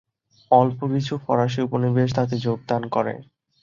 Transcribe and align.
অল্প 0.51 0.79
কিছু 0.93 1.13
ফরাসি 1.23 1.59
উপনিবেশ 1.61 2.09
তাতে 2.17 2.35
যোগদান 2.45 2.81
করে। 2.95 3.13